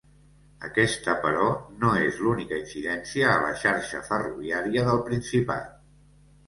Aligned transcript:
Aquesta, 0.69 1.13
però, 1.25 1.43
no 1.83 1.91
és 2.07 2.17
l’única 2.29 2.59
incidència 2.63 3.31
a 3.33 3.37
la 3.47 3.53
xarxa 3.67 4.05
ferroviària 4.11 4.89
del 4.91 5.09
Principat. 5.13 5.75